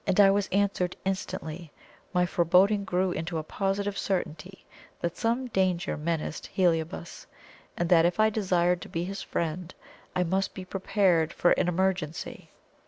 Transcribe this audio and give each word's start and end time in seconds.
I 0.17 0.31
was 0.31 0.49
answered 0.51 0.95
instantly 1.05 1.71
my 2.11 2.25
foreboding 2.25 2.85
grew 2.85 3.11
into 3.11 3.37
a 3.37 3.43
positive 3.43 3.99
certainty 3.99 4.65
that 4.99 5.15
some 5.15 5.45
danger 5.49 5.95
menaced 5.95 6.47
Heliobas, 6.47 7.27
and 7.77 7.87
that 7.89 8.03
if 8.05 8.19
I 8.19 8.31
desired 8.31 8.81
to 8.81 8.89
be 8.89 9.03
his 9.03 9.21
friend, 9.21 9.71
I 10.15 10.23
must 10.23 10.55
be 10.55 10.65
prepared 10.65 11.31
for 11.31 11.51
an 11.51 11.67
emergency. 11.67 12.49